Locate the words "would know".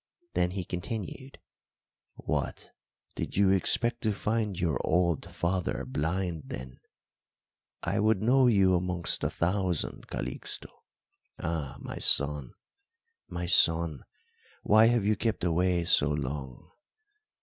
7.99-8.47